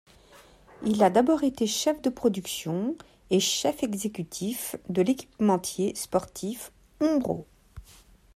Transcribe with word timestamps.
Il 0.83 1.03
a 1.03 1.11
d'abord 1.11 1.43
été 1.43 1.67
chef 1.67 2.01
de 2.01 2.09
production 2.09 2.95
et 3.29 3.39
chef 3.39 3.83
exécutif 3.83 4.75
de 4.89 5.03
l'équipementier 5.03 5.93
sportif 5.93 6.71
Umbro. 7.01 7.45